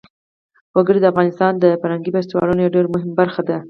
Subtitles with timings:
[0.75, 3.57] وګړي د افغانستان د فرهنګي فستیوالونو یوه ډېره مهمه برخه ده.